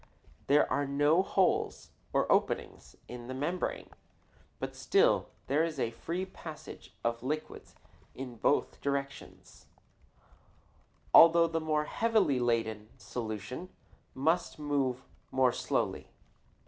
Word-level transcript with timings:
There 0.47 0.67
are 0.73 0.87
no 0.87 1.21
holes, 1.21 1.91
or 2.11 2.25
openings, 2.31 2.95
in 3.07 3.27
the 3.27 3.35
membrane, 3.35 3.91
but 4.57 4.75
still 4.75 5.27
there 5.45 5.63
is 5.63 5.79
a 5.79 5.91
free 5.91 6.25
passage 6.25 6.95
of 7.03 7.21
liquids 7.21 7.75
in 8.15 8.37
both 8.37 8.81
directions, 8.81 9.67
although 11.13 11.45
the 11.45 11.61
more 11.61 11.83
heavily 11.85 12.39
laden 12.39 12.89
solution 12.97 13.69
must 14.15 14.57
move 14.57 15.03
more 15.29 15.51
slowly. 15.51 16.07